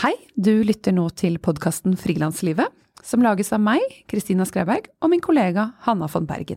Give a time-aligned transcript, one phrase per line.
[0.00, 2.72] Hei, du lytter nå til podkasten Frilanslivet,
[3.04, 6.56] som lages av meg, Kristina Skreiberg, og min kollega Hanna von Bergen.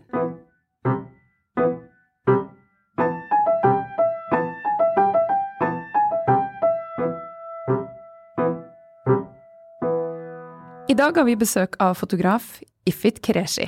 [10.87, 13.67] I dag har vi besøk av fotograf Ifit Kreshi.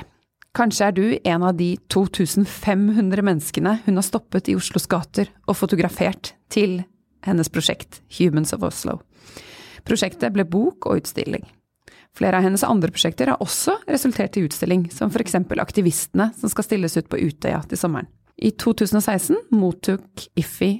[0.56, 5.60] Kanskje er du en av de 2500 menneskene hun har stoppet i Oslos gater og
[5.60, 6.78] fotografert til
[7.28, 9.02] hennes prosjekt Humans of Oslo.
[9.86, 11.44] Prosjektet ble bok og utstilling.
[12.16, 16.64] Flere av hennes andre prosjekter har også resultert i utstilling, som eksempel Aktivistene, som skal
[16.64, 18.08] stilles ut på Utøya til sommeren.
[18.36, 20.70] I 2016 mottok Iffi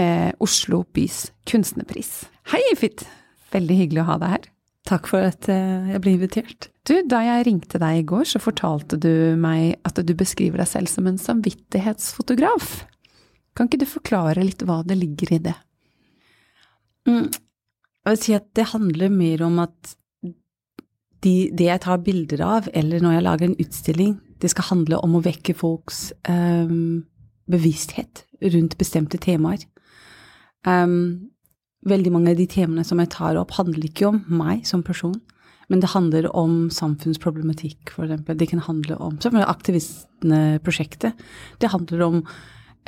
[0.00, 2.24] eh, Oslo bys kunstnerpris.
[2.52, 3.04] Hei, Ifit!
[3.52, 4.46] Veldig hyggelig å ha deg her.
[4.84, 6.68] Takk for at eh, jeg ble invitert.
[6.84, 10.68] Du, da jeg ringte deg i går, så fortalte du meg at du beskriver deg
[10.68, 12.82] selv som en samvittighetsfotograf.
[13.56, 15.54] Kan ikke du forklare litt hva det ligger i det?
[17.08, 17.28] Mm.
[18.04, 19.94] Jeg vil si at det handler mer om at
[21.24, 24.98] de, det jeg tar bilder av, eller når jeg lager en utstilling, det skal handle
[25.00, 27.06] om å vekke folks um,
[27.48, 29.64] bevissthet rundt bestemte temaer.
[30.68, 31.30] Um,
[31.88, 35.16] veldig mange av de temaene som jeg tar opp, handler ikke om meg som person,
[35.72, 38.36] men det handler om samfunnsproblematikk, eksempel.
[38.36, 41.16] Det kan handle om Aktivistene-prosjektet.
[41.60, 42.20] Det handler om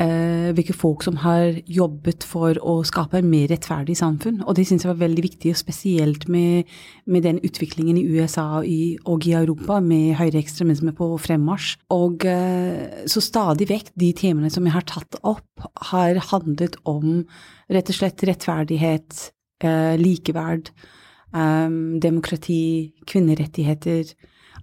[0.02, 4.42] eh, hvilke folk som har jobbet for å skape et mer rettferdig samfunn.
[4.44, 6.68] Og det syns jeg var veldig viktig, og spesielt med,
[7.06, 11.76] med den utviklingen i USA og i, og i Europa med høyreekstremisme på fremmarsj.
[11.96, 17.24] Og eh, så stadig vekk, de temaene som jeg har tatt opp, har handlet om
[17.72, 19.26] rett og slett rettferdighet,
[19.64, 20.72] eh, likeverd,
[21.34, 21.68] eh,
[22.04, 22.62] demokrati,
[23.08, 24.16] kvinnerettigheter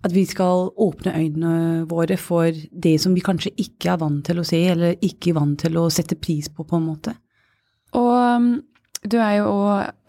[0.04, 4.42] at vi skal åpne øynene våre for det som vi kanskje ikke er vant til
[4.42, 7.16] å se, eller ikke er vant til å sette pris på, på en måte.
[7.96, 8.50] Og um,
[9.04, 9.54] du er jo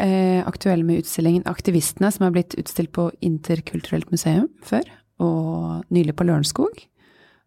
[0.03, 4.87] eh, aktuell med utstillingen Aktivistene, som har blitt utstilt på Interkulturelt museum før,
[5.23, 6.85] og nylig på Lørenskog,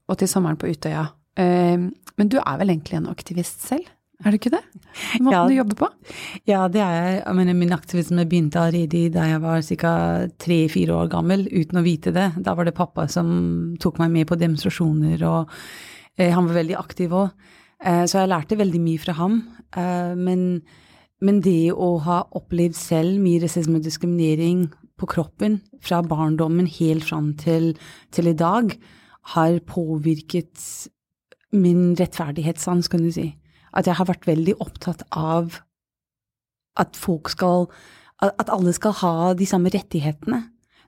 [0.08, 1.08] og til sommeren på Utøya.
[1.40, 3.88] Eh, men du er vel egentlig en aktivist selv?
[4.26, 4.64] Er det ikke det?
[5.22, 5.88] Måten ja, du jobber på?
[6.50, 7.18] Ja, det er jeg.
[7.20, 9.92] jeg mener, min aktivisme begynte allerede da jeg var ca.
[10.42, 12.32] tre-fire år gammel, uten å vite det.
[12.42, 13.30] Da var det pappa som
[13.82, 15.54] tok meg med på demonstrasjoner, og
[16.18, 17.30] eh, han var veldig aktiv òg.
[17.78, 19.40] Eh, så jeg lærte veldig mye fra ham.
[19.78, 20.44] Eh, men,
[21.22, 24.66] men, det å ha opplevd selv mye rasisme og diskriminering
[24.98, 27.76] på kroppen fra barndommen helt fram til,
[28.10, 28.74] til i dag,
[29.38, 30.58] har påvirket
[31.54, 33.36] min rettferdighetssans, kan du si
[33.74, 35.60] at jeg har vært veldig opptatt av
[36.78, 37.70] at folk skal
[38.18, 40.40] At alle skal ha de samme rettighetene.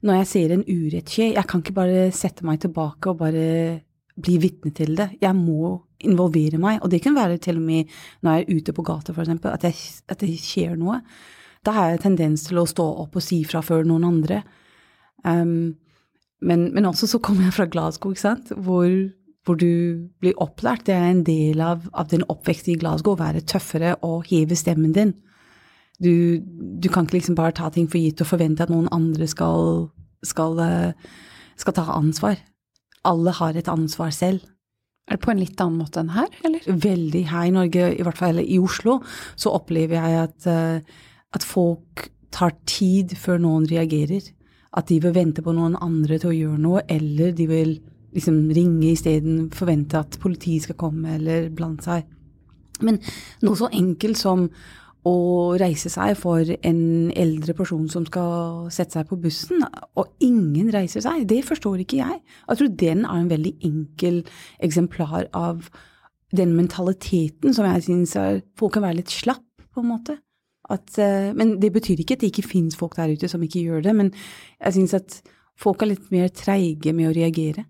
[0.02, 3.84] Når jeg ser en urett skje, jeg kan ikke bare sette meg tilbake og bare
[4.18, 5.12] bli vitne til det.
[5.22, 7.92] Jeg må involvere meg, og det kan være til og med
[8.24, 9.68] når jeg er ute på gata, eksempel, at,
[10.10, 11.02] at det skjer noe.
[11.66, 14.42] Da har jeg tendens til å stå opp og si fra før noen andre.
[15.22, 15.76] Um,
[16.42, 18.88] men, men, også så kommer jeg fra Glasgow, ikke sant, hvor
[19.46, 20.86] hvor du blir opplært.
[20.88, 24.58] Det er en del av, av din oppvekst i Glasgow, å være tøffere og heve
[24.60, 25.16] stemmen din.
[26.00, 26.40] Du,
[26.80, 29.90] du, kan ikke liksom bare ta ting for gitt og forvente at noen andre skal,
[30.24, 31.10] skal, eh,
[31.60, 32.40] skal ta ansvar.
[33.08, 34.46] Alle har et ansvar selv.
[35.10, 36.64] Er det på en litt annen måte enn her, eller?
[36.70, 37.24] Veldig.
[37.32, 39.00] Her i Norge, i hvert fall i Oslo,
[39.40, 44.30] så opplever jeg at, eh, at folk tar tid før noen reagerer.
[44.78, 47.80] At de vil vente på noen andre til å gjøre noe, eller de vil
[48.16, 52.06] liksom ringe isteden, forvente at politiet skal komme eller blande seg.
[52.86, 53.00] Men
[53.44, 54.48] noe så enkelt som
[55.08, 56.82] å reise seg for en
[57.18, 59.64] eldre person som skal sette seg på bussen,
[59.96, 62.20] og ingen reiser seg, det forstår ikke jeg.
[62.50, 64.24] Jeg tror den er en veldig enkel
[64.66, 65.70] eksemplar av
[66.36, 68.18] den mentaliteten som jeg syns
[68.60, 70.20] folk kan være litt slapp, på en måte.
[70.70, 73.64] At, eh, men det betyr ikke at det ikke finnes folk der ute som ikke
[73.64, 74.12] gjør det, men
[74.60, 75.20] jeg syns at
[75.58, 77.66] folk er litt mer treige med å reagere.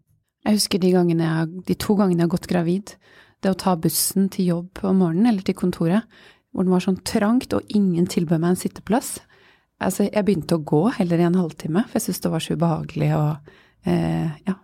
[0.49, 2.93] Jeg husker de, jeg, de, to gangene jeg har gått gravid.
[3.39, 6.07] Det å ta bussen til jobb om morgenen, eller til kontoret,
[6.49, 9.19] hvor den var sånn trangt og ingen tilbød meg en sitteplass.
[9.79, 12.57] Altså, jeg begynte å gå heller i en halvtime, for jeg syntes det var så
[12.57, 13.21] ubehagelig å
[13.87, 14.55] eh, ja,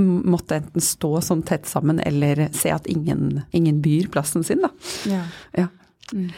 [0.00, 4.72] måtte enten stå sånn tett sammen eller se at ingen, ingen byr plassen sin, da.
[5.10, 5.20] Ja.
[5.60, 5.68] ja.
[6.14, 6.32] Mm.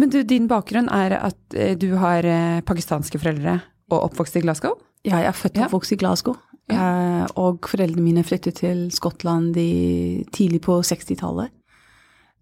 [0.00, 3.58] Men du, din bakgrunn er at eh, du har eh, pakistanske foreldre
[3.92, 4.78] og oppvokst i Glasgow?
[5.04, 6.40] Ja, jeg er født og oppvokst i Glasgow.
[6.70, 6.82] Ja.
[6.82, 11.50] Eh, og foreldrene mine flyttet til Skottland i, tidlig på 60-tallet.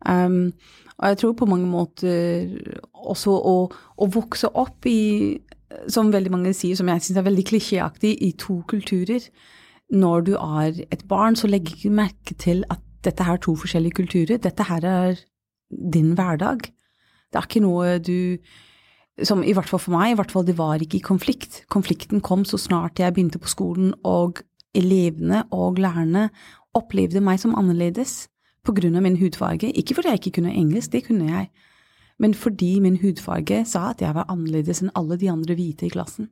[0.09, 0.53] Um,
[1.01, 2.49] og jeg tror på mange måter
[2.93, 3.57] også å,
[3.97, 5.37] å, vokse opp i,
[5.93, 9.25] som veldig mange sier, som jeg syns er veldig klisjéaktig, i to kulturer.
[9.93, 13.45] Når du er et barn, så legger du ikke merke til at dette her er
[13.45, 14.41] to forskjellige kulturer.
[14.41, 15.23] Dette her er
[15.71, 16.69] din hverdag.
[17.31, 18.37] Det er ikke noe du
[19.27, 21.65] som i hvert fall for meg, i hvert fall det var ikke i konflikt.
[21.73, 24.43] Konflikten kom så snart jeg begynte på skolen, og
[24.77, 26.29] elevene og lærerne
[26.79, 28.29] opplevde meg som annerledes
[28.67, 29.73] på grunn av min hudfarge.
[29.75, 31.51] Ikke fordi jeg ikke kunne engelsk, det kunne jeg,
[32.21, 35.93] men fordi min hudfarge sa at jeg var annerledes enn alle de andre hvite i
[35.93, 36.29] klassen.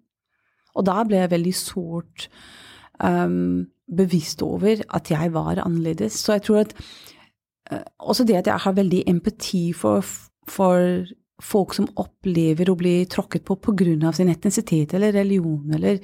[0.76, 2.28] Og da ble jeg veldig sårt
[3.02, 6.20] um, bevisst over at jeg var annerledes.
[6.20, 6.74] Så jeg tror at
[7.72, 10.04] uh, også det at jeg har veldig empati for,
[10.46, 11.08] for
[11.42, 13.58] folk som opplever å bli tråkket på
[14.08, 15.98] av sin etnisitet eller religion, eller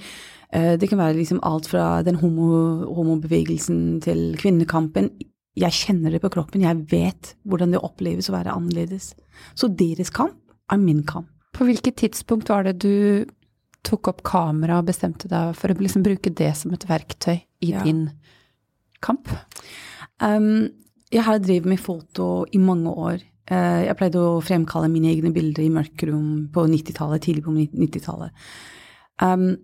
[0.54, 5.10] uh, det kan være liksom alt fra den homo, homobevegelsen til kvinnekampen.
[5.58, 9.12] Jeg kjenner det på kroppen, jeg vet hvordan det oppleves å være annerledes.
[9.54, 10.38] Så deres kamp
[10.70, 11.30] er min kamp.
[11.54, 13.26] På hvilket tidspunkt var det du
[13.84, 17.70] tok opp kamera og bestemte deg for å liksom bruke det som et verktøy i
[17.70, 17.84] ja.
[17.84, 18.08] din
[19.04, 19.28] kamp?
[20.22, 20.72] Um,
[21.12, 23.22] jeg har drevet med foto i mange år.
[23.50, 28.46] Uh, jeg pleide å fremkalle mine egne bilder i mørkerom på 90-tallet, tidlig på 90-tallet.
[29.22, 29.54] Um,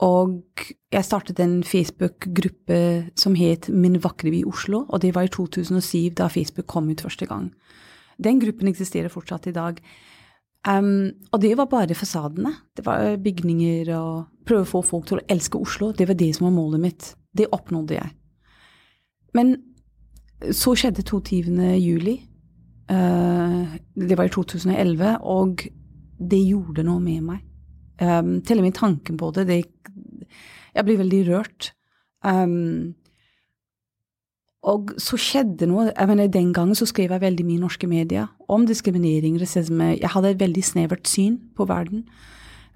[0.00, 2.78] og jeg startet en Facebook-gruppe
[3.20, 7.04] som het Min vakre by Oslo, og det var i 2007, da Facebook kom ut
[7.04, 7.50] første gang.
[8.20, 9.80] Den gruppen eksisterer fortsatt i dag.
[10.68, 12.52] Um, og det var bare fasadene.
[12.76, 15.92] Det var bygninger og prøve å få folk til å elske Oslo.
[15.96, 17.12] Det var det som var målet mitt.
[17.36, 18.12] Det oppnådde jeg.
[19.36, 19.56] Men
[20.52, 21.76] så skjedde 22.
[21.80, 22.18] juli.
[22.90, 25.62] Uh, det var i 2011, og
[26.30, 27.44] det gjorde noe med meg.
[28.00, 29.64] Um, til og med tanken på det, det
[30.74, 31.72] Jeg blir veldig rørt.
[32.24, 32.94] Um,
[34.62, 35.92] og så skjedde noe.
[35.98, 39.96] jeg mener Den gangen så skrev jeg veldig mye i norske medier om diskriminering, rasisme.
[40.00, 42.04] Jeg hadde et veldig snevert syn på verden.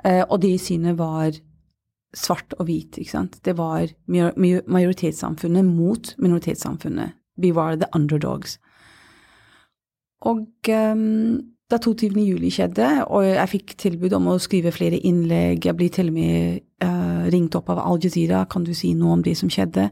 [0.04, 1.30] Og det synet var
[2.14, 2.98] svart og hvit.
[2.98, 3.44] ikke sant?
[3.44, 7.12] Det var majoritetssamfunnet mot minoritetssamfunnet.
[7.36, 8.58] Vi var the underdogs.
[10.24, 11.40] Og um,
[11.70, 12.10] da 22.
[12.24, 16.16] juli skjedde, og jeg fikk tilbud om å skrive flere innlegg, jeg blir til og
[16.16, 19.88] med uh, ringt opp av Al Jazeera, kan du si noe om det som skjedde?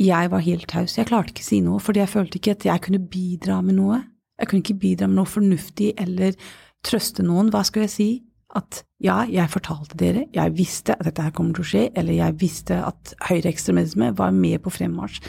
[0.00, 0.96] Jeg var helt taus.
[0.96, 3.76] Jeg klarte ikke å si noe, fordi jeg følte ikke at jeg kunne bidra med
[3.76, 4.00] noe.
[4.40, 6.36] Jeg kunne ikke bidra med noe fornuftig eller
[6.86, 7.52] trøste noen.
[7.52, 8.10] Hva skal jeg si?
[8.56, 12.16] At ja, jeg fortalte dere, jeg visste at dette her kommer til å skje, eller
[12.16, 15.20] jeg visste at høyreekstremisme var med på fremmarsj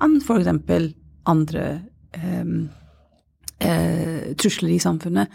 [0.00, 0.88] enn for eksempel
[1.28, 1.66] andre
[2.16, 2.70] um,
[3.64, 5.32] uh, trusler i samfunnet.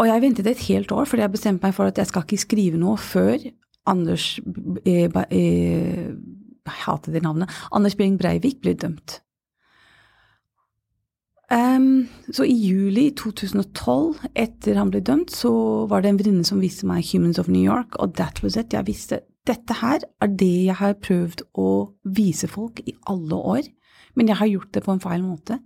[0.00, 2.44] Og jeg ventet et helt år, fordi jeg bestemte meg for at jeg skal ikke
[2.46, 3.42] skrive noe før
[3.86, 4.36] Anders
[4.86, 6.06] eh, eh,
[6.62, 9.18] jeg hater det navnet, Anders Behring Breivik blir dømt.
[11.52, 15.50] Um, så i juli 2012, etter han ble dømt, så
[15.90, 18.72] var det en venninne som viste meg Humans of New York, og that was it.
[18.72, 21.68] Jeg visste dette her er det jeg har prøvd å
[22.06, 23.68] vise folk i alle år,
[24.14, 25.58] men jeg har gjort det på en feil måte.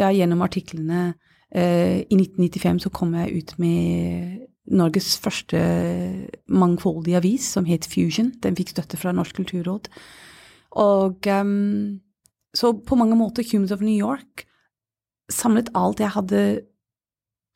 [0.00, 5.60] Det er gjennom artiklene uh, I 1995 så kom jeg ut med Norges første
[6.48, 8.30] mangfoldige avis, som het Fusion.
[8.40, 9.90] Den fikk støtte fra Norsk kulturråd.
[10.78, 11.98] Og um,
[12.54, 14.46] så på mange måter Humans of New York
[15.30, 16.42] samlet alt jeg hadde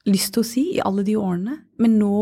[0.06, 2.16] lyst til å si i alle de årene, men nå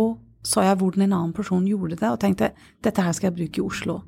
[0.47, 2.53] så jeg hvordan en annen person gjorde det, og tenkte
[2.83, 4.01] dette her skal jeg bruke i Oslo.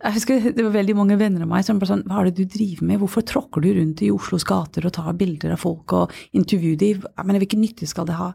[0.00, 2.40] Jeg husker Det var veldig mange venner av meg som bare sånn Hva er det
[2.40, 3.00] du driver med?
[3.02, 7.04] Hvorfor tråkker du rundt i Oslos gater og tar bilder av folk og intervjuer dem?
[7.04, 8.30] Jeg mener, Hvilken nytte skal det ha?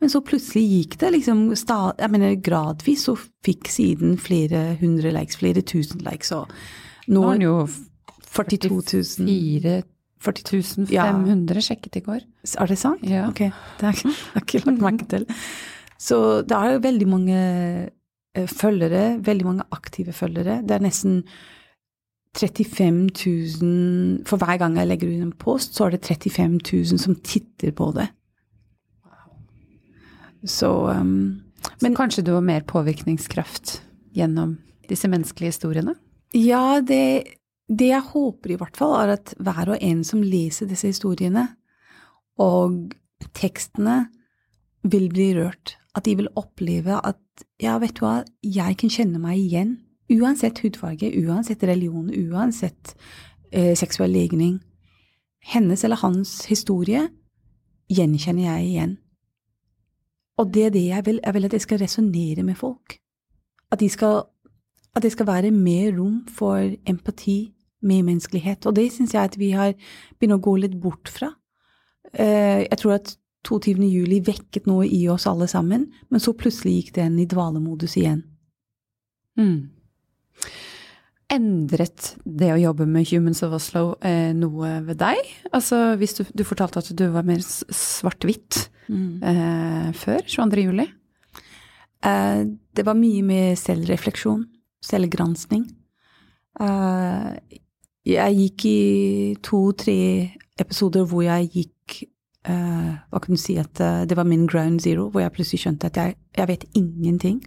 [0.00, 5.40] Men så plutselig gikk det liksom Jeg mener, gradvis så fikk siden flere hundre likes,
[5.40, 6.32] flere tusen likes.
[6.32, 6.48] og
[7.10, 7.56] nå er den jo
[8.32, 8.70] 42
[9.26, 9.82] 000.
[10.22, 11.62] 40 500 ja.
[11.66, 12.20] sjekket i går.
[12.54, 13.02] Er det sant?
[13.02, 13.26] Ja.
[13.26, 13.42] Ok,
[13.80, 15.26] det har jeg ikke lagt merke til.
[15.98, 17.40] Så det er jo veldig mange
[18.34, 20.62] følgere, veldig mange aktive følgere.
[20.64, 21.22] Det er nesten
[22.32, 23.10] 35
[23.60, 27.16] 000 For hver gang jeg legger ut en post, så er det 35 000 som
[27.20, 28.08] titter på det.
[30.48, 31.42] Så um,
[31.82, 33.82] Men så kanskje du har mer påvirkningskraft
[34.16, 34.56] gjennom
[34.88, 35.94] disse menneskelige historiene?
[36.34, 37.36] Ja, det,
[37.68, 41.48] det jeg håper i hvert fall, er at hver og en som leser disse historiene,
[42.40, 42.92] og
[43.36, 44.06] tekstene,
[44.82, 45.76] vil bli rørt.
[45.94, 49.76] At de vil oppleve at ja, vet du hva, jeg kan kjenne meg igjen.
[50.12, 52.94] Uansett hudfarge, uansett religion, uansett
[53.52, 54.58] eh, seksuell legning.
[55.42, 57.06] Hennes eller hans historie
[57.92, 58.98] gjenkjenner jeg igjen.
[60.40, 61.20] Og det er det jeg vil.
[61.24, 62.98] Jeg vil at jeg skal resonnere med folk.
[63.72, 64.22] At de skal
[64.96, 68.66] at det skal være mer rom for empati, medmenneskelighet.
[68.66, 69.72] Og det syns jeg at vi har
[70.18, 71.30] begynt å gå litt bort fra.
[72.12, 73.14] Eh, jeg tror at
[73.46, 73.82] 22.
[73.90, 78.22] juli vekket noe i oss alle sammen, men så plutselig gikk den i dvalemodus igjen.
[79.38, 79.72] Mm.
[81.32, 85.20] Endret det å jobbe med Humans of Oslo eh, noe ved deg?
[85.56, 89.12] Altså hvis du, du fortalte at du var mer svart-hvitt mm.
[89.30, 90.66] eh, før 22.
[90.66, 90.86] juli?
[92.04, 92.42] Eh,
[92.76, 94.44] det var mye med selvrefleksjon,
[94.84, 95.64] selvgransking.
[96.60, 97.58] Eh,
[98.12, 98.78] jeg gikk i
[99.46, 99.98] to-tre
[100.60, 102.02] episoder hvor jeg gikk
[102.48, 105.60] uh, Hva kan du si at uh, det var min ground zero, hvor jeg plutselig
[105.64, 107.42] skjønte at jeg, jeg vet ingenting.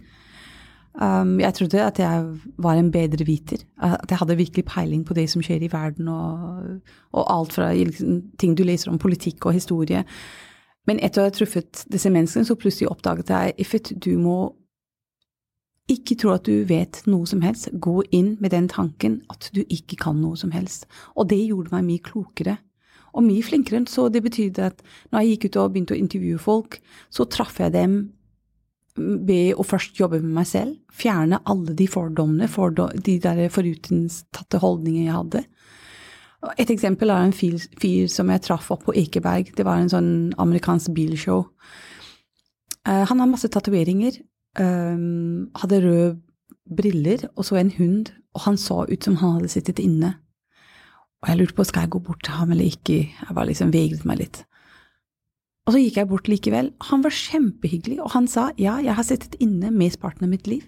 [0.96, 2.24] Um, jeg trodde at jeg
[2.58, 3.56] var en bedre viter.
[3.82, 6.80] At jeg hadde virkelig peiling på det som skjer i verden, og,
[7.12, 10.04] og alt fra liksom, ting du leser om politikk og historie.
[10.86, 14.54] Men etter å ha truffet disse menneskene, så plutselig oppdaget jeg Ifet, du må
[15.90, 17.68] ikke tro at du vet noe som helst.
[17.72, 20.88] Gå inn med den tanken at du ikke kan noe som helst.
[21.14, 22.56] Og det gjorde meg mye klokere
[23.16, 23.84] og mye flinkere.
[23.90, 26.78] Så det betydde at når jeg gikk ut og begynte å intervjue folk,
[27.10, 27.98] så traff jeg dem
[28.96, 34.60] ved å først jobbe med meg selv, fjerne alle de fordommene, fordom, de der forutinntatte
[34.62, 35.42] holdningene jeg hadde.
[36.60, 39.50] Et eksempel er en fyr, fyr som jeg traff opp på Ekeberg.
[39.56, 41.44] Det var en sånn amerikansk bilshow.
[42.86, 44.20] Uh, han har masse tatoveringer,
[44.60, 46.14] um, hadde røde
[46.66, 50.16] briller og så en hund, og han så ut som han hadde sittet inne.
[51.24, 52.98] Og jeg lurte på skal jeg gå bort til ham eller ikke.
[53.08, 54.42] Jeg bare liksom vegret meg litt.
[55.66, 56.70] Og så gikk jeg bort likevel.
[56.92, 60.62] Han var kjempehyggelig, og han sa ja, jeg har sittet inne mesteparten av mitt liv.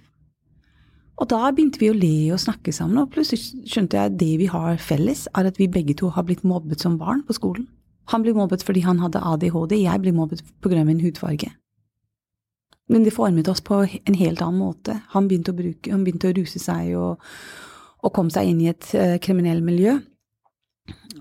[1.18, 4.32] Og da begynte vi å le og snakke sammen, og plutselig skjønte jeg at det
[4.40, 7.66] vi har felles, er at vi begge to har blitt mobbet som barn på skolen.
[8.12, 11.50] Han ble mobbet fordi han hadde ADHD, jeg ble mobbet av min hudfarge.
[12.88, 14.94] Men det formet oss på en helt annen måte.
[15.12, 17.26] Han begynte å, bruke, han begynte å ruse seg og,
[18.00, 19.98] og kom seg inn i et uh, kriminelt miljø.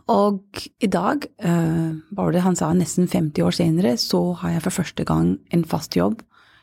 [0.07, 4.63] Og i dag, uh, bare det han sa nesten 50 år senere, så har jeg
[4.67, 6.21] for første gang en fast jobb.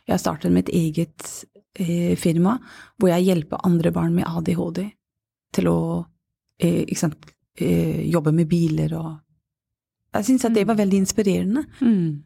[0.08, 1.44] Jeg startet mitt eget
[1.80, 2.58] uh, firma
[2.96, 4.84] hvor jeg hjelper andre barn med ADHD
[5.54, 9.12] til å uh, sant, jobbe med biler og
[10.14, 11.62] Jeg syns at det var veldig inspirerende.
[11.80, 12.22] Mm.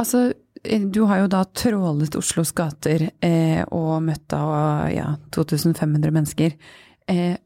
[0.00, 4.42] Altså, Eh, du har jo da trålet Oslos gater eh, og møtt da
[4.92, 6.56] ja, 2500 mennesker.
[7.08, 7.36] Eh,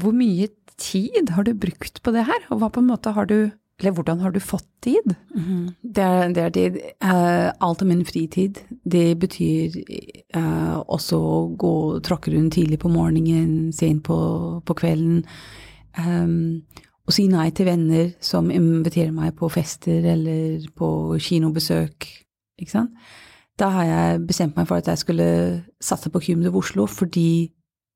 [0.00, 0.48] hvor mye
[0.80, 3.94] tid har du brukt på det her, og hva på en måte har du eller
[3.96, 5.14] hvordan har du fått tid?
[5.32, 5.72] Mm.
[5.80, 6.74] Det, er, det er tid.
[7.00, 8.60] Uh, alt av min fritid.
[8.68, 9.78] Det betyr
[10.36, 11.72] uh, også å gå
[12.04, 14.18] tråkke rundt tidlig på morgenen, sent på,
[14.68, 15.22] på kvelden.
[15.96, 16.60] Um,
[17.08, 22.10] og si nei til venner som inviterer meg på fester eller på kinobesøk.
[22.60, 22.90] Ikke sant?
[23.60, 25.30] Da har jeg bestemt meg for at jeg skulle
[25.80, 27.50] satse på Kymde Oslo fordi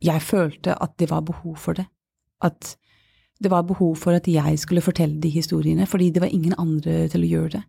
[0.05, 1.87] jeg følte at det var behov for det.
[2.43, 2.75] At
[3.43, 7.09] det var behov for at jeg skulle fortelle de historiene, fordi det var ingen andre
[7.09, 7.63] til å gjøre det.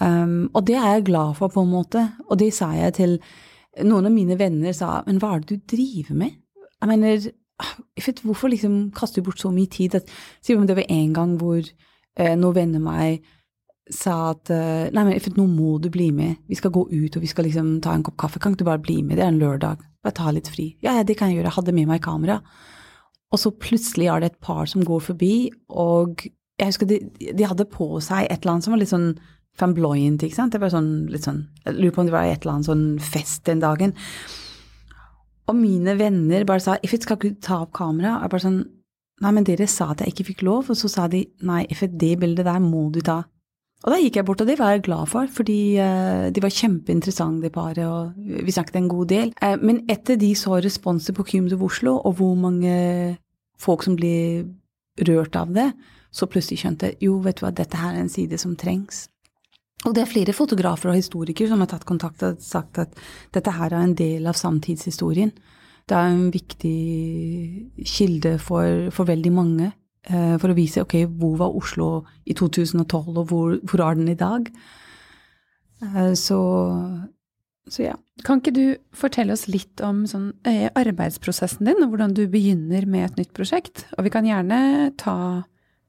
[0.00, 2.02] Um, og det er jeg glad for, på en måte.
[2.28, 3.18] Og det sa jeg til
[3.84, 4.72] noen av mine venner.
[4.72, 6.36] sa, Men hva er det du driver med?
[6.80, 7.30] Jeg mener,
[8.06, 9.94] vet, hvorfor liksom kaster du bort så mye tid?
[9.94, 10.10] At,
[10.46, 11.62] det var en gang hvor
[12.16, 13.24] eh, noen venner meg
[13.92, 17.22] sa at eh, nei, men nå må du bli med, vi skal gå ut og
[17.22, 19.30] vi skal liksom ta en kopp kaffe, kan ikke du bare bli med, det er
[19.30, 20.72] en lørdag, bare ta litt fri.
[20.82, 22.40] Ja, ja, det kan jeg gjøre, jeg hadde med meg kamera.
[23.34, 25.34] Og så plutselig er det et par som går forbi,
[25.70, 29.10] og jeg husker de, de hadde på seg et eller annet som var litt sånn
[29.56, 32.42] flamboyant, ikke sant, det var sånn litt sånn, jeg lurer på om det var et
[32.42, 33.94] eller annet sånn fest den dagen.
[35.46, 38.18] Og mine venner bare sa Ifit, skal ikke du ta opp kamera?
[38.24, 38.64] Jeg bare sånn
[39.24, 41.94] Nei, men dere sa at jeg ikke fikk lov, og så sa de nei, Ifit,
[41.96, 43.22] det bildet der må du ta.
[43.84, 46.54] Og da gikk jeg bort, og det var jeg glad for, fordi uh, de var
[46.54, 49.34] kjempeinteressante, det paret, og vi snakket en god del.
[49.42, 52.72] Uh, men etter de så responser på Kyms of Oslo, og hvor mange
[53.60, 54.46] folk som blir
[55.06, 55.68] rørt av det,
[56.10, 59.06] så plutselig skjønte jeg jo, vet du hva, dette her er en side som trengs.
[59.84, 62.96] Og det er flere fotografer og historikere som har tatt kontakt og sagt at
[63.36, 65.34] dette her er en del av samtidshistorien.
[65.86, 66.78] Det er en viktig
[67.86, 69.70] kilde for, for veldig mange.
[70.06, 71.90] Eh, for å vise ok, hvor var Oslo
[72.28, 74.46] i 2012, og hvor, hvor er den i dag?
[75.82, 76.38] Eh, så,
[77.66, 77.96] så, ja.
[78.26, 78.64] Kan ikke du
[78.96, 83.34] fortelle oss litt om sånn, eh, arbeidsprosessen din, og hvordan du begynner med et nytt
[83.36, 83.88] prosjekt?
[83.98, 85.18] Og vi kan gjerne ta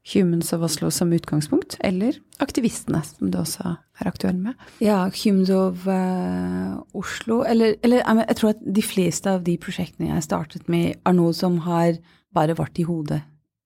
[0.08, 4.58] Humans of Oslo som utgangspunkt, eller aktivistene, som du også er aktuell med.
[4.82, 10.14] Ja, Humans of uh, Oslo Eller, eller jeg tror at de fleste av de prosjektene
[10.14, 11.98] jeg startet med, er noe som har
[12.34, 13.20] bare vært i hodet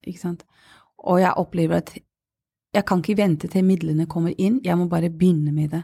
[0.06, 0.47] ikke sant.
[1.02, 1.94] Og jeg opplever at
[2.73, 5.82] jeg kan ikke vente til midlene kommer inn, jeg må bare begynne med det.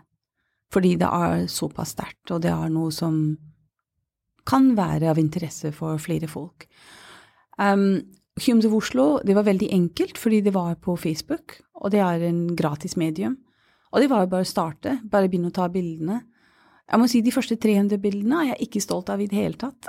[0.72, 3.18] Fordi det er såpass sterkt, og det er noe som
[4.48, 6.64] kan være av interesse for flere folk.
[7.60, 8.00] Um,
[8.38, 12.24] Humans of Oslo det var veldig enkelt, fordi det var på Facebook, og det er
[12.28, 13.36] en gratis medium.
[13.92, 16.22] Og det var jo bare å starte, bare begynne å ta bildene.
[16.88, 19.60] Jeg må si de første 300 bildene er jeg ikke stolt av i det hele
[19.60, 19.88] tatt.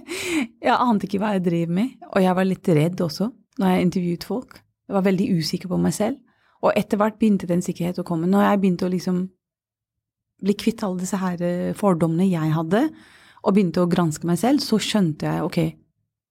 [0.66, 3.86] jeg ante ikke hva jeg drev med, og jeg var litt redd også når jeg
[3.86, 4.60] intervjuet folk.
[4.88, 6.18] Jeg var veldig usikker på meg selv.
[6.64, 8.30] Og etter hvert begynte den sikkerheten å komme.
[8.30, 9.20] Når jeg begynte å liksom
[10.42, 12.84] bli kvitt alle disse her eh, fordommene jeg hadde,
[13.42, 15.58] og begynte å granske meg selv, så skjønte jeg ok,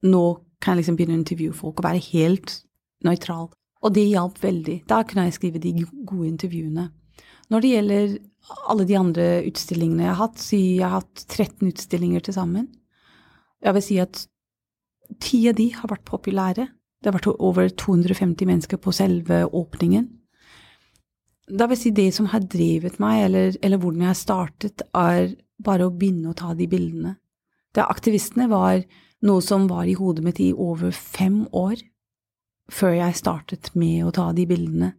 [0.08, 0.24] nå
[0.60, 2.54] kan jeg liksom begynne å intervjue folk og være helt
[3.06, 3.48] nøytral.
[3.78, 4.80] Og det hjalp veldig.
[4.90, 6.88] Da kunne jeg skrive de gode intervjuene.
[7.48, 8.16] Når det gjelder
[8.68, 12.66] alle de andre utstillingene jeg har hatt, så jeg har hatt 13 utstillinger til sammen.
[13.64, 14.24] Jeg vil si at
[15.22, 16.68] ti av de har vært populære.
[16.98, 20.08] Det har vært over 250 mennesker på selve åpningen.
[21.48, 25.34] Da vil si det som har drevet meg, eller, eller hvordan jeg har startet, er
[25.64, 27.16] bare å begynne å ta de bildene.
[27.74, 28.82] Det aktivistene var
[29.26, 31.80] noe som var i hodet mitt i over fem år
[32.68, 34.92] før jeg startet med å ta de bildene.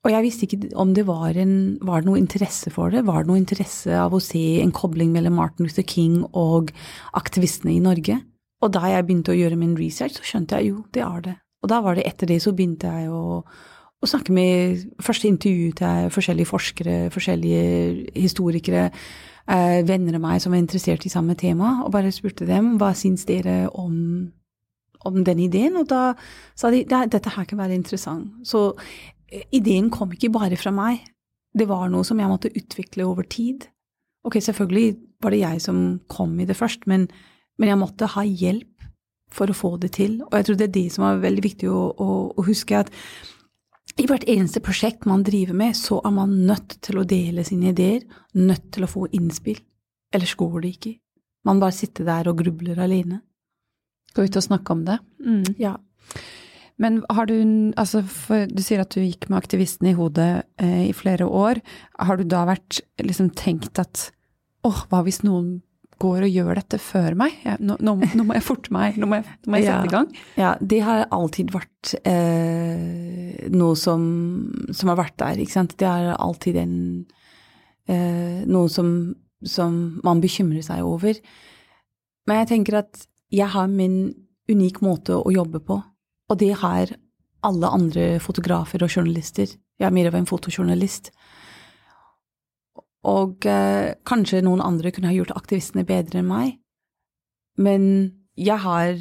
[0.00, 3.02] Og jeg visste ikke om det var, en, var det noe interesse for det.
[3.04, 6.72] Var det noe interesse av å se en kobling mellom Martin Luther King og
[7.20, 8.16] aktivistene i Norge?
[8.60, 11.36] Og da jeg begynte å gjøre min research, så skjønte jeg jo, det er det.
[11.60, 13.40] Og da var det etter det så begynte jeg å,
[14.00, 17.62] å snakke med Først intervjuet jeg forskjellige forskere, forskjellige
[18.16, 18.88] historikere,
[19.50, 22.92] eh, venner av meg som var interessert i samme tema, og bare spurte dem hva
[22.96, 23.96] syns dere om,
[25.08, 26.14] om den ideen, og da
[26.56, 28.32] sa de dette her kan være interessant.
[28.44, 28.70] Så
[29.52, 31.04] ideen kom ikke bare fra meg.
[31.56, 33.66] Det var noe som jeg måtte utvikle over tid.
[34.24, 37.08] Ok, selvfølgelig var det jeg som kom i det først, men,
[37.60, 38.88] men jeg måtte ha hjelp
[39.30, 40.16] for å få det til.
[40.26, 42.90] Og jeg tror det er det som er veldig viktig å, å, å huske, at
[44.00, 47.74] i hvert eneste prosjekt man driver med, så er man nødt til å dele sine
[47.74, 48.06] ideer,
[48.38, 49.60] nødt til å få innspill.
[50.14, 50.94] Ellers går det ikke.
[51.46, 53.20] Man bare sitter der og grubler alene.
[54.16, 54.98] Gå ut og snakke om det.
[55.22, 55.44] Mm.
[55.60, 55.76] Ja.
[56.80, 57.36] Men har du
[57.76, 61.60] Altså, du sier at du gikk med aktivistene i hodet eh, i flere år.
[61.98, 64.08] Har du da vært liksom tenkt at
[64.66, 65.60] åh, hva hvis noen
[66.00, 67.36] går og gjør dette før meg?
[67.44, 69.90] Jeg, nå, nå, nå, må jeg forte meg, nå må jeg, nå må jeg sette
[69.90, 70.08] i gang.
[70.40, 74.02] Ja, det har alltid vært eh, noe som,
[74.72, 75.76] som, har vært der, ikke sant.
[75.80, 76.74] Det er alltid en
[77.90, 78.90] eh, Noe som,
[79.44, 81.20] som man bekymrer seg over.
[82.28, 84.02] Men jeg tenker at jeg har min
[84.50, 85.78] unik måte å jobbe på.
[86.30, 86.92] Og det har
[87.46, 89.50] alle andre fotografer og journalister.
[89.80, 91.10] Jeg er mer av en fotojournalist.
[93.08, 96.56] Og eh, kanskje noen andre kunne ha gjort aktivistene bedre enn meg,
[97.60, 97.84] men
[98.36, 99.00] jeg har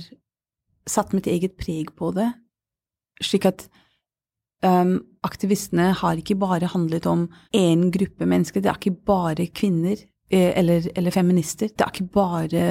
[0.89, 2.29] satt mitt eget preg på det,
[3.23, 3.65] slik at
[4.65, 9.95] um, aktivistene har ikke bare handlet om én gruppe mennesker, det er ikke bare kvinner
[9.95, 12.67] eh, eller, eller, feminister, det er ikke bare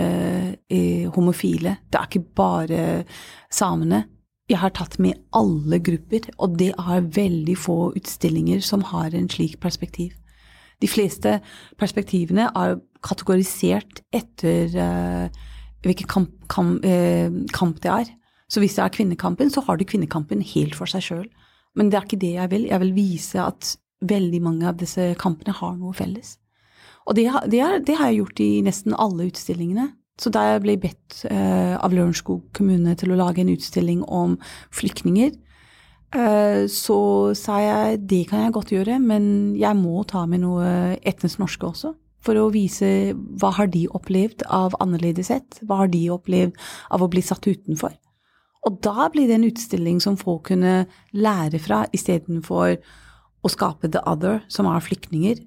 [0.68, 2.86] eh, homofile, det er ikke bare
[3.50, 4.06] samene.
[4.48, 9.28] Jeg har tatt med alle grupper, og det er veldig få utstillinger som har en
[9.28, 10.14] slik perspektiv.
[10.82, 11.38] De fleste
[11.80, 15.42] perspektivene er kategorisert etter uh,
[15.86, 18.14] hvilken kamp, kamp, uh, kamp, det er.
[18.48, 21.26] Så hvis det er kvinnekampen, så har du kvinnekampen helt for seg sjøl.
[21.76, 22.66] Men det er ikke det jeg vil.
[22.70, 23.74] Jeg vil vise at
[24.08, 26.36] veldig mange av disse kampene har noe felles.
[27.08, 29.90] Og det, det, er, det har jeg gjort i nesten alle utstillingene.
[30.18, 34.34] Så da jeg ble bedt uh, av Lørenskog kommune til å lage en utstilling om
[34.74, 35.47] flyktninger, eh,
[36.08, 36.98] så
[37.36, 40.68] sa jeg det kan jeg godt gjøre, men jeg må ta med noe
[41.04, 41.92] etnisk norske også.
[42.24, 46.56] For å vise hva har de opplevd av annerledeshet, hva har de opplevd
[46.90, 47.92] av å bli satt utenfor.
[48.66, 52.78] Og da blir det en utstilling som folk kunne lære fra, istedenfor
[53.44, 55.44] å skape the other, som er flyktninger.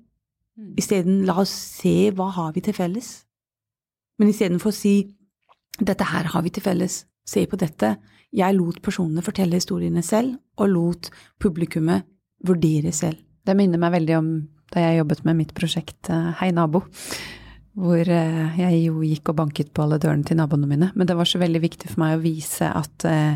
[0.58, 0.72] Mm.
[0.80, 3.12] Isteden la oss se hva har vi til felles.
[4.18, 4.96] Men istedenfor å si
[5.82, 7.96] dette her har vi til felles, se på dette,
[8.36, 12.08] jeg lot personene fortelle historiene selv, og lot publikummet
[12.48, 13.20] vurdere selv.
[13.46, 14.32] Det minner meg veldig om
[14.72, 16.84] da jeg jobbet med mitt prosjekt eh, Hei nabo,
[17.76, 20.92] hvor eh, jeg jo gikk og banket på alle dørene til naboene mine.
[20.96, 23.36] Men det var så veldig viktig for meg å vise at eh,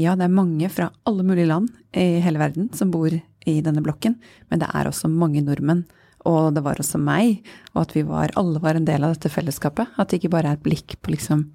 [0.00, 3.82] ja, det er mange fra alle mulige land i hele verden som bor i denne
[3.84, 4.14] blokken,
[4.48, 5.84] men det er også mange nordmenn
[6.26, 7.44] og det var også meg,
[7.74, 9.94] og at vi var, alle var en del av dette fellesskapet.
[9.96, 11.46] At det ikke bare er et blikk på liksom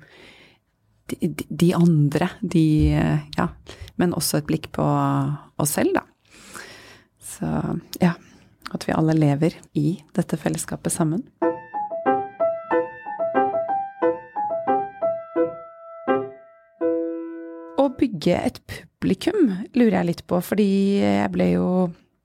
[1.12, 2.66] de, de andre, de
[3.38, 3.50] Ja,
[4.00, 4.86] men også et blikk på
[5.62, 6.06] oss selv, da.
[7.24, 7.50] Så
[8.02, 8.13] ja,
[8.74, 11.26] at vi alle lever i dette fellesskapet sammen.
[17.84, 20.70] Å bygge et publikum lurer jeg litt på, fordi
[21.02, 21.68] jeg ble jo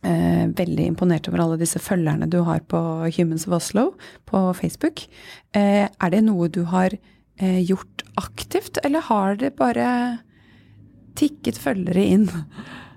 [0.06, 2.80] eh, veldig imponert over alle disse følgerne du har på
[3.16, 3.86] Humans of Oslo
[4.28, 5.06] på Facebook.
[5.56, 9.88] Eh, er det noe du har eh, gjort aktivt, eller har det bare
[11.18, 12.28] tikket følgere inn?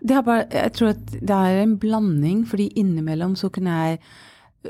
[0.02, 4.00] Det bare, jeg tror at det er en blanding, fordi innimellom så kunne jeg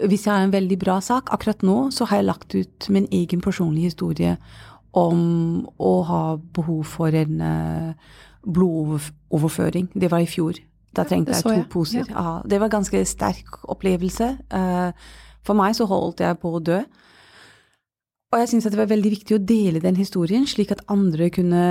[0.08, 3.08] Hvis jeg har en veldig bra sak Akkurat nå så har jeg lagt ut min
[3.12, 4.38] egen personlige historie
[4.92, 6.24] om å ha
[6.56, 7.94] behov for en uh,
[8.44, 9.88] blodoverføring.
[9.96, 10.58] Det var i fjor.
[10.92, 11.68] Da trengte jeg to jeg.
[11.72, 12.10] poser.
[12.10, 12.42] Ja.
[12.44, 14.34] Det var en ganske sterk opplevelse.
[14.52, 14.92] Uh,
[15.48, 16.82] for meg så holdt jeg på å dø.
[18.32, 21.64] Og jeg syns det var veldig viktig å dele den historien, slik at andre kunne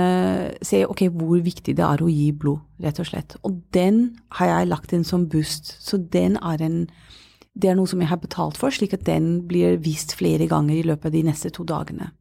[0.61, 3.33] se ok, hvor viktig det er å gi blod, rett og slett.
[3.41, 5.73] Og den har jeg lagt inn som boost.
[5.81, 6.85] Så den er en
[7.51, 10.71] Det er noe som jeg har betalt for, slik at den blir vist flere ganger
[10.71, 12.13] i løpet av de neste to dagene.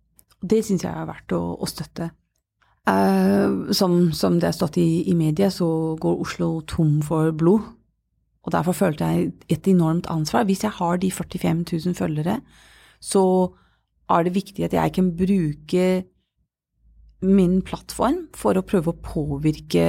[0.43, 2.09] Og det syns jeg er verdt å, å støtte.
[2.89, 7.63] Uh, som, som, det har stått i, i media, så går Oslo tom for blod.
[8.43, 10.49] Og derfor følte jeg et enormt ansvar.
[10.49, 12.41] Hvis jeg har de 45 000 følgere,
[12.99, 13.23] så
[14.11, 15.87] er det viktig at jeg kan bruke
[17.21, 19.87] min plattform for å prøve å påvirke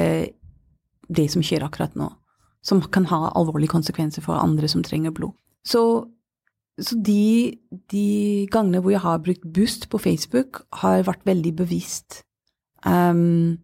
[1.11, 2.09] det som skjer akkurat nå.
[2.63, 5.33] Som kan ha alvorlige konsekvenser for andre som trenger blod.
[5.65, 5.81] Så,
[6.81, 7.57] så de,
[7.91, 8.05] de,
[8.53, 12.21] gangene hvor jeg har brukt Boost på Facebook, har vært veldig bevisst.
[12.85, 13.59] Um,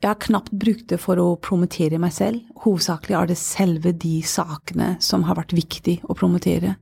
[0.00, 2.40] jeg har knapt brukt det for å promotere meg selv.
[2.64, 6.78] Hovedsakelig er det selve de sakene som har vært viktig å promotere.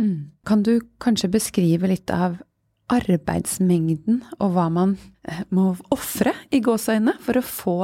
[0.00, 0.32] Mm.
[0.46, 2.36] Kan du kanskje beskrive litt av
[2.92, 7.78] arbeidsmengden og hva man eh, må ofre i gåseøynene for å få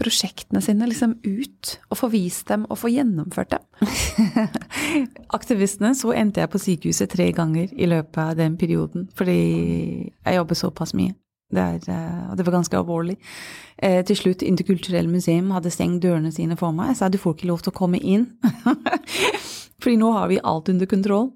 [0.00, 3.88] prosjektene sine liksom ut, og få vist dem og få gjennomført dem?
[5.36, 9.40] Aktivistene, så endte jeg på sykehuset tre ganger i løpet av den perioden, fordi
[10.08, 11.12] jeg jobber såpass mye.
[11.50, 13.18] Det, er, eh, det var ganske alvorlig.
[13.76, 16.92] Eh, til slutt, Interkulturell museum hadde stengt dørene sine for meg.
[16.92, 18.28] Jeg sa du får ikke lov til å komme inn.
[19.82, 21.32] Fordi nå har vi alt under kontroll.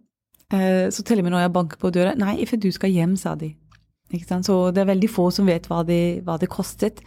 [0.54, 3.18] Eh, så til og med når jeg banker på døra Nei, for du skal hjem,
[3.20, 3.54] sa de.
[4.14, 7.00] Så det er veldig få som vet hva det, hva det kostet.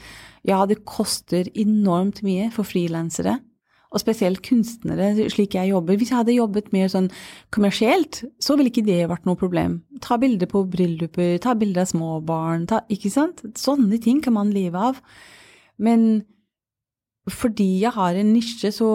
[0.47, 3.37] Ja, det koster enormt mye for frilansere,
[3.93, 5.95] og spesielt kunstnere, slik jeg jobber.
[5.95, 7.07] Hvis jeg hadde jobbet mer sånn
[7.55, 9.79] kommersielt, så ville ikke det vært noe problem.
[10.03, 13.45] Ta bilder på brylluper, ta bilder av små barn, ta, ikke sant?
[13.55, 14.99] Sånne ting kan man leve av.
[15.79, 16.25] Men
[17.31, 18.91] fordi jeg har en nisje, så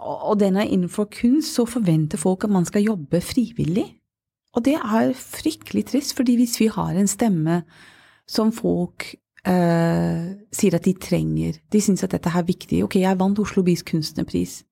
[0.00, 3.86] og den er innenfor kunst, så forventer folk at man skal jobbe frivillig.
[4.56, 7.60] Og det er fryktelig trist, fordi hvis vi har en stemme
[8.30, 9.12] som folk
[9.46, 13.62] eh, sier at de trenger, de syns at dette er viktig Ok, jeg vant Oslo
[13.66, 14.62] Bys kunstnerpris.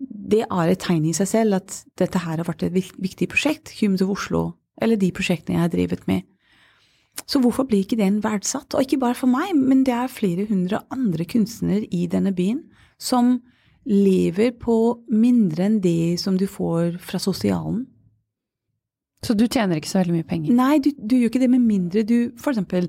[0.00, 3.74] Det er et tegn i seg selv at dette her har vært et viktig prosjekt,
[3.80, 4.44] Humans of Oslo,
[4.80, 6.24] eller de prosjektene jeg har drevet med.
[7.28, 8.72] Så hvorfor blir ikke den verdsatt?
[8.74, 12.62] Og ikke bare for meg, men det er flere hundre andre kunstnere i denne byen
[13.00, 13.40] som
[13.88, 14.76] lever på
[15.08, 17.86] mindre enn det som du får fra sosialen.
[19.24, 20.56] Så du tjener ikke så veldig mye penger?
[20.56, 22.88] Nei, du, du gjør ikke det med mindre du For eksempel,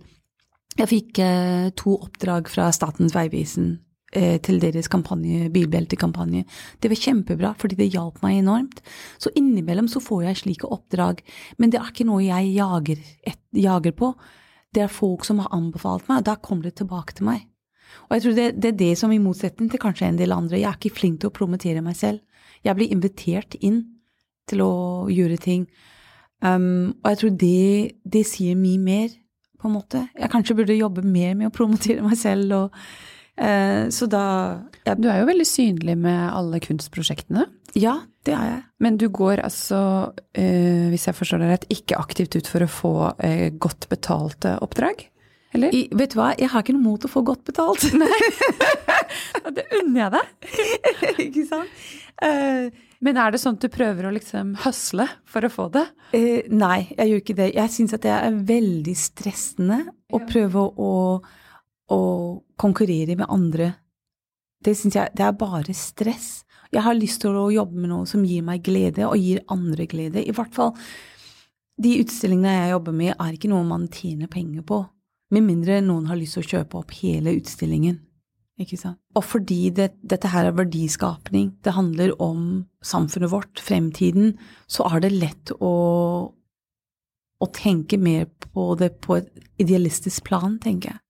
[0.79, 3.73] jeg fikk eh, to oppdrag fra Statens vegvesen
[4.15, 6.45] eh, til deres kampanje, bilbeltekampanje.
[6.79, 8.79] Det var kjempebra, fordi det hjalp meg enormt.
[9.19, 11.19] Så innimellom så får jeg slike oppdrag,
[11.59, 14.13] men det er ikke noe jeg jager, et, jager på.
[14.71, 17.43] Det er folk som har anbefalt meg, og da kommer det tilbake til meg.
[18.09, 20.59] Og jeg tror det, det, er det som, i motsetning til kanskje en del andre,
[20.59, 22.19] jeg er ikke flink til å promotere meg selv.
[22.65, 23.83] Jeg blir invitert inn
[24.49, 24.73] til å
[25.11, 25.65] gjøre ting.
[26.41, 27.63] Um, og jeg tror det,
[28.03, 29.15] det, sier mye mer,
[29.61, 30.03] på en måte.
[30.17, 32.53] Jeg kanskje burde jobbe mer med å promotere meg selv.
[32.57, 32.79] Og,
[33.37, 34.23] uh, så da
[34.81, 37.45] jeg, Du er jo veldig synlig med alle kunstprosjektene.
[37.77, 38.63] Ja, det er jeg.
[38.83, 39.81] Men du går altså,
[40.17, 44.57] uh, hvis jeg forstår deg rett, ikke aktivt ut for å få uh, godt betalte
[44.65, 45.05] oppdrag?
[45.51, 45.73] Eller?
[45.75, 47.83] I, vet du hva, jeg har ikke noe mot å få godt betalt.
[47.97, 48.19] Nei.
[49.57, 50.53] det unner jeg deg.
[51.27, 51.81] ikke sant?
[52.21, 52.69] Uh,
[53.01, 55.83] men er det sånn at du prøver å liksom høsle for å få det?
[56.13, 57.49] Uh, nei, jeg gjør ikke det.
[57.57, 59.81] Jeg syns at det er veldig stressende
[60.13, 60.93] å prøve å,
[61.91, 62.01] å,
[62.61, 63.73] konkurrere med andre.
[64.61, 66.45] Det syns jeg det er bare stress.
[66.71, 69.89] Jeg har lyst til å jobbe med noe som gir meg glede, og gir andre
[69.89, 70.23] glede.
[70.23, 70.77] I hvert fall
[71.81, 74.83] de utstillingene jeg jobber med, er ikke noe man tjener penger på.
[75.31, 78.01] Med mindre noen har lyst til å kjøpe opp hele utstillingen.
[79.17, 84.35] Og fordi det, dette her er verdiskapning, det handler om samfunnet vårt, fremtiden,
[84.69, 85.71] så er det lett å,
[87.41, 91.01] å tenke mer på det på et idealistisk plan, tenker jeg.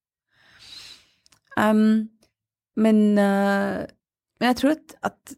[1.58, 2.08] Um,
[2.80, 3.84] men, uh,
[4.40, 5.34] men, jeg tror at, at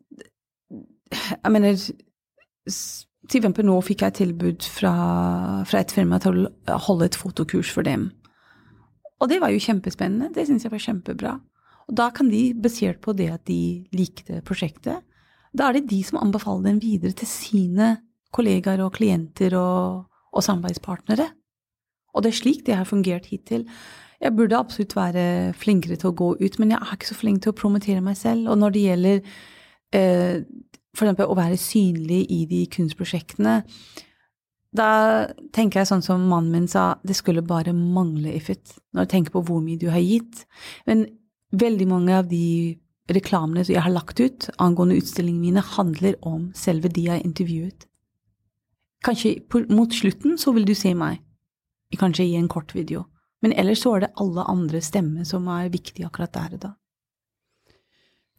[1.11, 4.93] Jeg mener Til eksempel nå fikk jeg tilbud fra,
[5.67, 8.13] fra et firma til å holde et fotokurs for dem.
[9.23, 10.33] Og det var jo kjempespennende.
[10.35, 11.35] Det syns jeg var kjempebra.
[11.89, 15.05] Og da kan de, basert på det at de likte prosjektet,
[15.55, 17.97] da er det de som anbefaler den videre til sine
[18.35, 21.29] kollegaer og klienter og, og samarbeidspartnere.
[22.15, 23.69] Og det er slik det har fungert hittil.
[24.23, 27.43] Jeg burde absolutt være flinkere til å gå ut, men jeg er ikke så flink
[27.45, 28.49] til å promotere meg selv.
[28.51, 29.21] Og når det gjelder
[29.95, 30.43] eh,
[30.95, 31.23] f.eks.
[31.27, 33.61] å være synlig i de kunstprosjektene,
[34.75, 34.91] da
[35.55, 39.35] tenker jeg sånn som mannen min sa, det skulle bare mangle Ifit, når jeg tenker
[39.37, 40.43] på hvor mye du har gitt.
[40.89, 41.07] Men
[41.55, 42.75] veldig mange av de
[43.15, 47.27] reklamene som jeg har lagt ut angående utstillingene mine, handler om selve de jeg har
[47.27, 47.87] intervjuet.
[49.05, 49.37] Kanskje
[49.69, 51.21] mot slutten så vil du se meg,
[52.01, 53.05] kanskje i en kort video.
[53.45, 56.71] Men ellers så er det alle andre stemmer som er viktige akkurat der og da.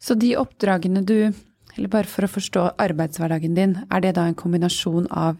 [0.01, 1.31] Så de oppdragene du,
[1.77, 5.37] eller bare for å forstå arbeidshverdagen din, er det da en kombinasjon av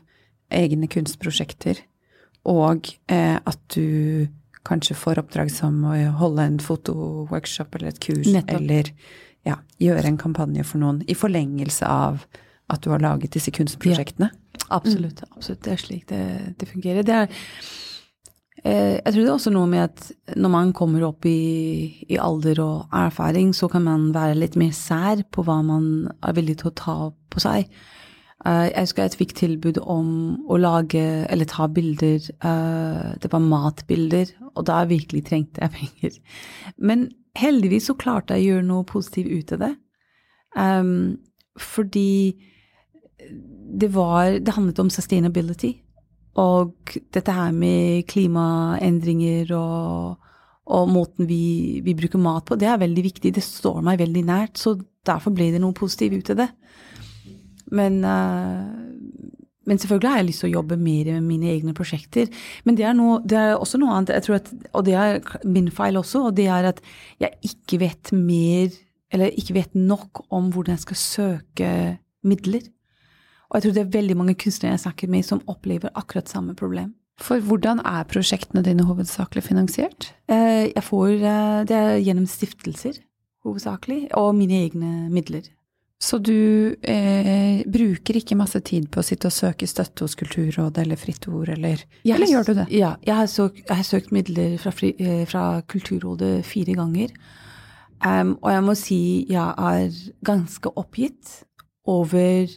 [0.54, 1.82] egne kunstprosjekter,
[2.46, 4.28] og eh, at du
[4.66, 8.58] kanskje får oppdrag som å holde en fotoworkshop eller et kurs, Nettopp.
[8.60, 8.92] eller
[9.46, 12.26] ja, gjøre en kampanje for noen, i forlengelse av
[12.74, 14.32] at du har laget disse kunstprosjektene?
[14.34, 15.22] Ja, absolutt.
[15.30, 15.62] absolutt.
[15.66, 16.22] Det er slik det,
[16.58, 17.06] det fungerer.
[17.06, 17.36] Det er,
[18.64, 22.18] eh, jeg tror det er også noe med at når man kommer opp i, i,
[22.18, 26.58] alder og erfaring, så kan man være litt mer sær på hva man er villig
[26.64, 27.70] til å ta på seg.
[28.46, 30.10] Uh, jeg husker jeg fikk tilbud om
[30.46, 31.02] å lage
[31.34, 32.22] eller ta bilder.
[32.46, 36.20] Uh, det var matbilder, og da virkelig trengte jeg penger.
[36.78, 37.08] Men
[37.40, 39.72] heldigvis så klarte jeg å gjøre noe positivt ut av det.
[40.56, 41.18] Um,
[41.60, 42.36] fordi
[43.76, 45.74] det var Det handlet om sustainability.
[46.36, 50.18] Og dette her med klimaendringer og,
[50.66, 53.32] og måten vi, vi, bruker mat på, det er veldig viktig.
[53.36, 54.60] Det står meg veldig nært.
[54.60, 54.76] Så
[55.08, 56.50] derfor ble det noe positivt ut av det.
[57.72, 58.66] Men, uh,
[59.66, 62.30] men, selvfølgelig har jeg lyst til å jobbe mer med mine egne prosjekter.
[62.66, 65.98] Men det er, noe, det er også noe annet, at, og det er min feil
[66.02, 66.84] også, og det er at
[67.24, 68.76] jeg ikke vet mer,
[69.14, 71.72] eller ikke vet nok om hvordan jeg skal søke
[72.26, 72.68] midler.
[73.50, 76.56] Og jeg tror det er veldig mange kunstnere jeg snakker med, som opplever akkurat samme
[76.58, 76.94] problem.
[77.22, 80.10] For hvordan er prosjektene dine hovedsakelig finansiert?
[80.28, 82.98] Eh, jeg får eh, det gjennom stiftelser,
[83.48, 85.48] hovedsakelig, og mine egne midler.
[86.02, 90.84] Så du eh, bruker ikke masse tid på å sitte og søke støtte hos Kulturrådet
[90.84, 92.66] eller Fritt Ord, eller, jeg, eller gjør du det?
[92.76, 97.16] Ja, jeg har, søkt, jeg har søkt midler fra, fri, eh, fra, Kulturrådet fire ganger.
[98.06, 99.00] Um, og jeg må si
[99.32, 99.40] jeg
[99.72, 99.96] er
[100.28, 101.40] ganske oppgitt
[101.88, 102.52] over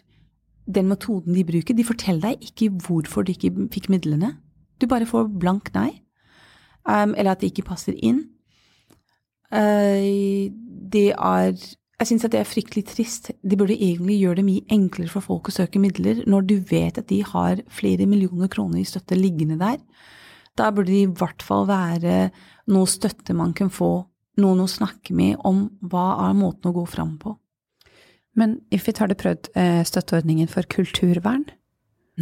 [0.67, 1.79] den metoden de bruker.
[1.79, 4.35] De forteller deg ikke hvorfor de ikke fikk midlene.
[4.83, 6.03] Du bare får blank nei.
[6.83, 8.25] Um, eller at det ikke passer inn.
[9.55, 10.51] Uh,
[10.91, 11.55] det er
[11.99, 13.33] jeg syns at det er fryktelig trist.
[13.43, 17.01] De burde egentlig gjøre det mye enklere for folk å søke midler, når du vet
[17.01, 19.81] at de har flere millioner kroner i støtte liggende der.
[20.59, 22.31] Da burde det i hvert fall være
[22.71, 24.07] noe støtte man kan få,
[24.39, 27.35] noen å snakke med om hva er måten å gå fram på.
[28.39, 31.49] Men Ifit, har du prøvd eh, støtteordningen for kulturvern?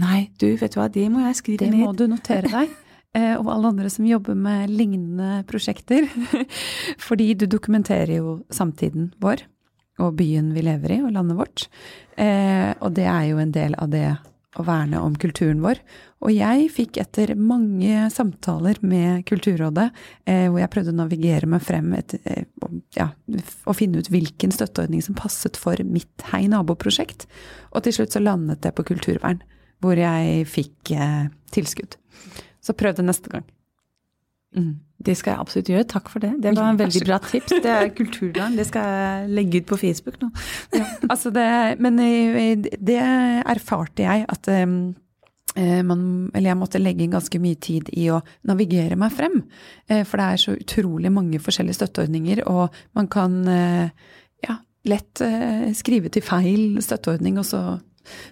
[0.00, 1.82] Nei, du, vet du hva, det må jeg skrive det ned.
[1.82, 2.74] Det må du notere deg.
[3.16, 6.04] Eh, og alle andre som jobber med lignende prosjekter.
[7.06, 9.40] Fordi du dokumenterer jo samtiden vår
[10.02, 11.68] og byen vi lever i, og landet vårt.
[12.16, 14.08] Eh, og det er jo en del av det
[14.56, 15.80] å verne om kulturen vår.
[16.24, 19.90] Og jeg fikk etter mange samtaler med Kulturrådet,
[20.24, 22.44] eh, hvor jeg prøvde å navigere meg frem et, eh,
[22.96, 23.10] ja,
[23.66, 27.26] og finne ut hvilken støtteordning som passet for mitt Hei naboprosjekt,
[27.72, 29.42] og til slutt så landet det på kulturvern,
[29.80, 31.96] hvor jeg fikk eh, tilskudd.
[32.64, 33.44] Så prøv det neste gang.
[34.54, 34.74] Mm.
[35.06, 35.86] Det skal jeg absolutt gjøre.
[35.90, 36.32] Takk for det.
[36.42, 37.56] Det var en veldig bra tips.
[37.62, 38.56] Det er kulturvern.
[38.56, 40.30] Det skal jeg legge ut på Facebook nå.
[40.76, 41.48] Ja, altså det,
[41.84, 44.94] men eh, det erfarte jeg at um,
[45.56, 46.00] man,
[46.34, 49.38] eller jeg måtte legge inn ganske mye tid i å navigere meg frem.
[49.88, 55.22] For det er så utrolig mange forskjellige støtteordninger, og man kan ja, lett
[55.78, 57.62] skrive til feil støtteordning, og så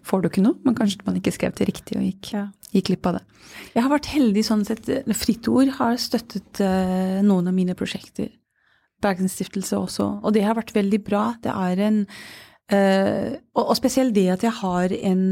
[0.05, 0.59] får du ikke noe.
[0.68, 2.44] Men kanskje man ikke skrev til riktig og gikk, ja.
[2.74, 3.24] Gikk glipp av det.
[3.74, 4.88] Jeg har vært heldig sånn sett.
[5.18, 8.32] Fritt Ord har støttet uh, noen av mine prosjekter.
[9.04, 10.08] Bergensstiftelse også.
[10.22, 11.26] Og det har vært veldig bra.
[11.42, 15.24] Det er en uh, og, og, spesielt det at jeg har en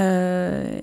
[0.00, 0.76] uh,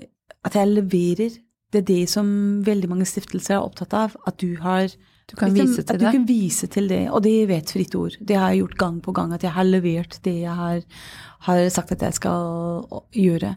[0.46, 1.38] At jeg leverer.
[1.68, 2.28] Det er det som
[2.64, 4.16] veldig mange stiftelser er opptatt av.
[4.26, 4.88] At du har
[5.28, 6.06] du kan liksom, vise til at det?
[6.06, 7.02] At du kan vise til det.
[7.12, 8.16] Og det vet Fritt Ord.
[8.20, 9.34] Det har jeg gjort gang på gang.
[9.36, 10.80] At jeg har levert det jeg har,
[11.44, 13.52] har sagt at jeg skal gjøre.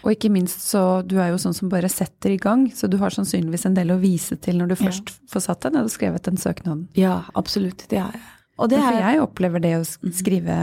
[0.00, 2.96] Og ikke minst så, du er jo sånn som bare setter i gang, så du
[3.02, 5.18] har sannsynligvis en del å vise til når du først ja.
[5.34, 6.86] får satt deg ned og skrevet den søknaden.
[6.96, 7.84] Ja, absolutt.
[7.92, 8.24] Det har jeg.
[8.60, 10.14] Og det For jeg opplever det å mhm.
[10.16, 10.54] skrive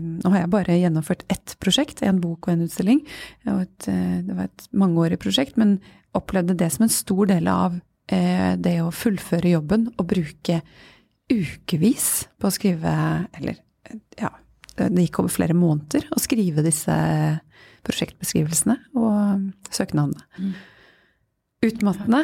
[0.00, 3.02] Nå har jeg bare gjennomført ett prosjekt, en bok og en utstilling.
[3.44, 5.78] Et, eh, det var et mangeårig prosjekt, men
[6.16, 7.80] opplevde det som en stor del av
[8.62, 10.60] det å fullføre jobben og bruke
[11.32, 12.92] ukevis på å skrive
[13.38, 13.56] Eller
[14.20, 14.30] ja,
[14.76, 16.94] det gikk over flere måneder å skrive disse
[17.86, 20.22] prosjektbeskrivelsene og søknadene.
[20.38, 20.52] Mm.
[21.66, 22.22] Utmattende,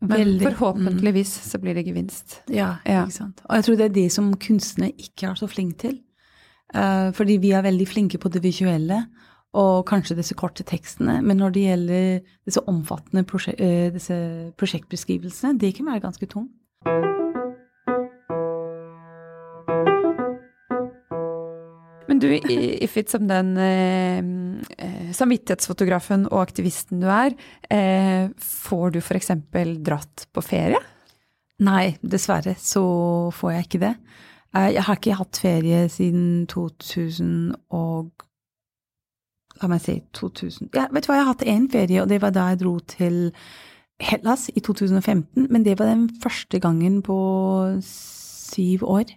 [0.00, 0.44] Men Veldig.
[0.52, 2.40] forhåpentligvis så blir det gevinst.
[2.46, 3.04] Ja, Ja.
[3.04, 3.40] ikke sant.
[3.48, 5.96] Og jeg tror det er det som kunstnere ikke er så flinke til.
[6.74, 9.08] Eh, fordi vi er veldig flinke på det visuelle
[9.56, 11.20] og kanskje disse korte tekstene.
[11.24, 14.18] Men når det gjelder disse omfattende prosje eh, disse
[14.60, 16.52] prosjektbeskrivelsene, det kan være ganske tungt.
[22.08, 24.20] Men du, Ifit, som den eh,
[24.80, 27.34] eh, samvittighetsfotografen og aktivisten du er,
[27.68, 29.34] eh, får du f.eks.
[29.84, 30.80] dratt på ferie?
[31.64, 32.82] Nei, dessverre så
[33.34, 33.92] får jeg ikke det.
[34.56, 38.24] Eh, Jeg har ikke hatt ferie siden 2000 og
[39.62, 42.20] La meg si 2000 Ja, vet du hva, jeg har hatt én ferie, og det
[42.22, 43.32] var da jeg dro til
[43.98, 45.48] Hellas i 2015.
[45.50, 47.18] Men det var den første gangen på
[47.82, 49.10] syv år.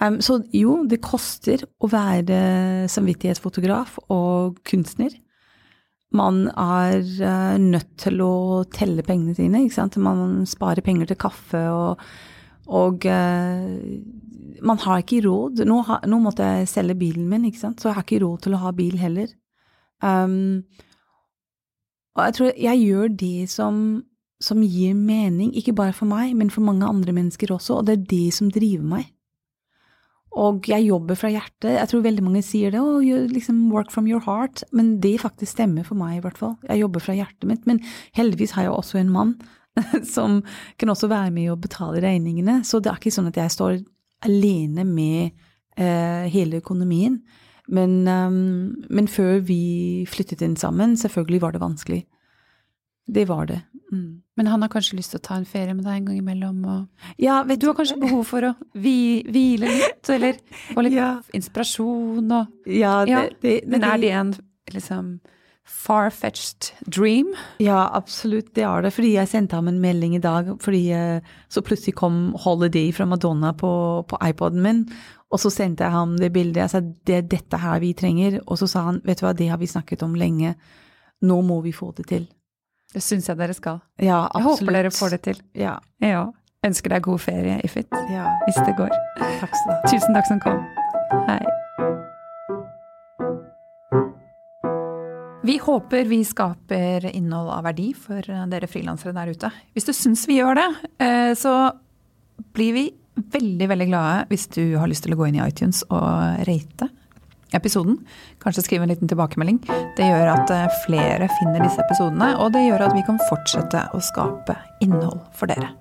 [0.00, 5.12] Um, så jo, det koster å være samvittighetsfotograf og kunstner.
[6.16, 8.32] Man er uh, nødt til å
[8.72, 9.98] telle pengene sine, ikke sant.
[10.00, 12.00] Man sparer penger til kaffe og,
[12.70, 13.66] og eh,
[14.66, 15.64] man har ikke råd.
[15.68, 18.46] Nå, ha, nå måtte jeg selge bilen min, ikke sant, så jeg har ikke råd
[18.46, 19.32] til å ha bil heller.
[20.00, 20.64] Um,
[22.16, 23.78] og jeg tror jeg gjør det som,
[24.42, 27.96] som gir mening, ikke bare for meg, men for mange andre mennesker også, og det
[27.96, 29.10] er det som driver meg.
[30.40, 31.72] Og jeg jobber fra hjertet.
[31.74, 35.56] Jeg tror veldig mange sier det, oh, liksom work from your heart, men det faktisk
[35.56, 36.54] stemmer for meg i hvert fall.
[36.68, 37.82] Jeg jobber fra hjertet mitt, men
[38.16, 39.32] heldigvis har jeg også en mann
[40.14, 40.38] som
[40.78, 43.80] kan også være med og betale regningene, så det er ikke sånn at jeg står
[44.26, 45.30] alene med
[45.76, 47.20] eh, hele økonomien.
[47.70, 52.00] Men, um, men før vi flyttet inn sammen, selvfølgelig var det vanskelig.
[53.10, 53.60] Det var det.
[53.92, 54.22] Mm.
[54.38, 56.60] Men han har kanskje lyst til å ta en ferie med deg en gang imellom?
[57.18, 60.38] Ja, vet du har kanskje behov for å hvi, hvile litt, eller
[60.74, 61.10] få litt Ja.
[61.36, 64.34] inspirasjon og Ja, det, Ja, det, Men er det en
[64.70, 65.18] liksom
[65.70, 67.30] far-fetched dream?
[67.62, 68.92] Ja, absolutt, det er det.
[68.96, 73.06] Fordi jeg sendte ham en melding i dag, fordi eh, så plutselig kom 'Holiday' fra
[73.06, 74.84] Madonna på, på iPoden min.
[75.30, 76.64] Og så sendte jeg ham det bildet.
[76.64, 78.40] Jeg sa det er dette her vi trenger.
[78.46, 80.56] Og så sa han vet du hva, det har vi snakket om lenge.
[81.22, 82.26] Nå må vi få det til.
[82.90, 83.78] Det syns jeg dere skal.
[84.02, 84.60] Ja, absolutt.
[84.60, 85.42] Jeg håper dere får det til.
[85.54, 85.78] Ja.
[86.02, 86.26] Ja.
[86.66, 88.26] Ønsker deg god ferie, Ifit, ja.
[88.44, 88.92] hvis det går.
[89.16, 89.80] Takk skal du ha.
[89.88, 90.60] Tusen takk som kom.
[91.30, 91.40] Hei.
[95.42, 99.48] Vi håper vi skaper innhold av verdi for dere frilansere der ute.
[99.72, 100.68] Hvis du syns vi gjør det,
[101.00, 101.72] eh, så
[102.52, 102.84] blir vi
[103.16, 106.90] veldig, veldig glade hvis du har lyst til å gå inn i iTunes og rate
[107.56, 107.96] episoden.
[108.44, 109.62] Kanskje skrive en liten tilbakemelding.
[109.96, 113.88] Det gjør at eh, flere finner disse episodene, og det gjør at vi kan fortsette
[113.96, 115.72] å skape innhold for dere.